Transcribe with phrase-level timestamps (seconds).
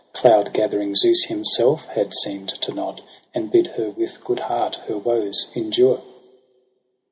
[0.13, 3.03] Cloud gathering Zeus himself had seemM to nod,
[3.35, 6.01] And bid her with good heart her woes endure.